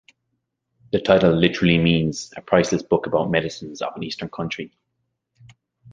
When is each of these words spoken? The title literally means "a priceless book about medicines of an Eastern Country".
The 0.91 0.99
title 0.99 1.31
literally 1.35 1.77
means 1.77 2.33
"a 2.35 2.41
priceless 2.41 2.81
book 2.81 3.05
about 3.05 3.29
medicines 3.29 3.83
of 3.83 3.95
an 3.95 4.01
Eastern 4.01 4.29
Country". 4.29 4.73